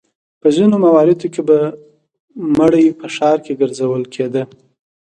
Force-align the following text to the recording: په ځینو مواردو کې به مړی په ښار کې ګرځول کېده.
په 0.41 0.47
ځینو 0.55 0.75
مواردو 0.85 1.27
کې 1.33 1.41
به 1.49 1.57
مړی 2.57 2.85
په 2.99 3.07
ښار 3.15 3.37
کې 3.45 3.59
ګرځول 3.61 4.03
کېده. 4.13 4.43